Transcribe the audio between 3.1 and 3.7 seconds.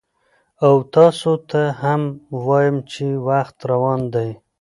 وخت